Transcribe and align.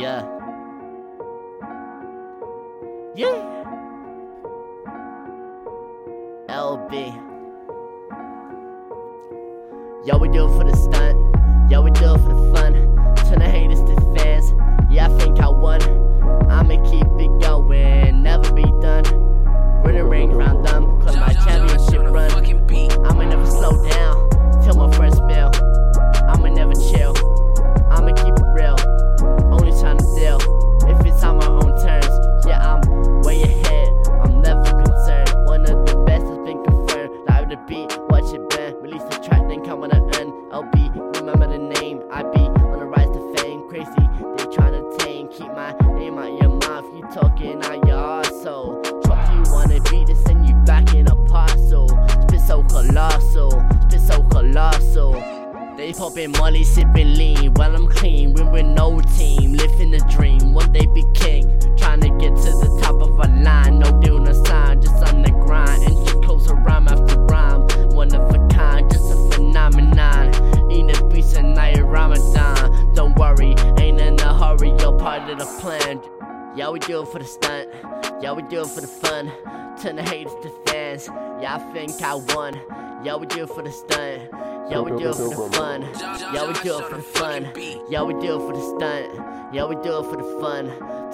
Yeah. 0.00 0.22
Yeah. 3.14 3.64
LB. 6.48 6.92
Yo, 10.06 10.16
we 10.16 10.28
do 10.28 10.46
it 10.46 10.56
for 10.56 10.64
the 10.64 10.74
stunt. 10.74 11.70
Yo, 11.70 11.82
we 11.82 11.90
do 11.90 12.14
it 12.14 12.18
for 12.18 12.32
the 12.32 12.54
fun. 12.54 12.72
Turn 13.28 13.40
the 13.40 13.44
haters 13.44 13.80
to 13.80 13.99
then 39.70 39.78
come 39.78 39.82
on 39.84 39.90
the 39.90 40.18
end. 40.18 40.32
LB, 40.50 41.16
remember 41.20 41.46
the 41.46 41.58
name. 41.58 42.02
I 42.10 42.22
be 42.22 42.40
on 42.40 42.78
the 42.78 42.86
rise 42.86 43.06
to 43.08 43.34
fame. 43.36 43.68
Crazy, 43.68 43.90
they 44.36 44.54
trying 44.54 44.72
to 44.72 44.96
tame. 44.98 45.28
Keep 45.28 45.48
my 45.48 45.72
name 45.94 46.18
out 46.18 46.32
your 46.40 46.50
mouth. 46.50 46.84
You 46.94 47.02
talking 47.14 47.62
out 47.62 47.86
your 47.86 47.96
arsehole. 47.96 48.82
Drop 49.04 49.32
you 49.32 49.52
wanna 49.52 49.80
beat 49.90 50.08
to 50.08 50.16
send 50.16 50.46
you 50.46 50.54
back 50.66 50.94
in 50.94 51.06
a 51.08 51.16
parcel. 51.26 51.88
Spit 52.22 52.40
so 52.40 52.62
colossal, 52.64 53.50
spit 53.88 54.00
so 54.00 54.22
colossal. 54.24 55.12
They 55.76 55.92
popping 55.92 56.32
molly, 56.32 56.64
sipping 56.64 57.14
lean. 57.14 57.54
While 57.54 57.74
I'm 57.74 57.88
clean, 57.88 58.34
with 58.34 58.66
no 58.66 59.00
team. 59.16 59.52
Living 59.52 59.92
the 59.92 60.00
dream, 60.10 60.52
one 60.52 60.72
day 60.72 60.86
be 60.86 60.99
hurry, 74.50 74.70
you're 74.80 74.98
part 74.98 75.28
of 75.30 75.38
the 75.38 75.46
plan. 75.60 76.00
Yeah, 76.56 76.70
we 76.70 76.80
do 76.80 77.02
it 77.02 77.08
for 77.08 77.18
the 77.18 77.24
stunt. 77.24 77.68
Yeah, 78.20 78.32
we 78.32 78.42
do 78.42 78.62
it 78.62 78.68
for 78.68 78.80
the 78.80 78.86
fun. 78.86 79.30
Turn 79.80 79.96
the 79.96 80.02
haters 80.02 80.34
to 80.42 80.50
fans. 80.66 81.08
Yeah, 81.40 81.56
I 81.56 81.58
think 81.72 82.02
I 82.02 82.14
won. 82.14 82.60
Yeah, 83.04 83.16
we 83.16 83.26
do 83.26 83.44
it 83.44 83.48
for 83.48 83.62
the 83.62 83.72
stunt. 83.72 84.22
Yeah, 84.70 84.80
we 84.80 84.90
do 84.90 85.10
it 85.10 85.14
for 85.14 85.28
the 85.28 85.56
fun. 85.56 85.82
Yeah, 86.34 86.46
we 86.46 86.54
do 86.54 86.78
it 86.78 86.88
for 86.88 86.96
the 86.96 87.02
fun. 87.02 87.52
Yeah, 87.88 88.02
we 88.02 88.14
do 88.14 88.34
it 88.36 88.40
for 88.40 88.52
the 88.52 88.78
stunt. 88.78 89.54
Yeah, 89.54 89.64
we 89.66 89.74
do 89.76 89.98
it 89.98 90.04
for 90.10 90.16
the 90.16 90.40
fun. 90.40 90.66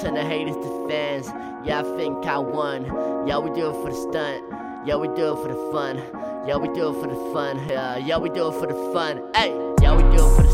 Turn 0.00 0.14
the 0.14 0.24
haters 0.24 0.56
to 0.56 0.88
fans. 0.88 1.26
Yeah, 1.64 1.80
I 1.80 1.96
think 1.96 2.26
I 2.26 2.38
won. 2.38 2.84
Yeah, 3.26 3.38
we 3.38 3.50
do 3.50 3.70
it 3.70 3.74
for 3.82 3.90
the 3.90 3.96
stunt. 3.96 4.44
Yeah, 4.86 4.96
we 4.96 5.08
do 5.08 5.32
it 5.32 5.36
for 5.42 5.48
the 5.48 5.72
fun. 5.72 5.96
Yeah, 6.46 6.56
we 6.56 6.68
do 6.68 6.90
it 6.90 7.00
for 7.00 7.08
the 7.08 7.32
fun. 7.32 7.68
Yeah, 7.68 7.96
yeah, 7.96 8.18
we 8.18 8.28
do 8.28 8.48
it 8.48 8.54
for 8.60 8.66
the 8.66 8.92
fun. 8.92 9.22
Hey, 9.34 9.50
yeah, 9.80 9.94
we 9.96 10.02
do 10.16 10.24
it 10.26 10.36
for 10.36 10.44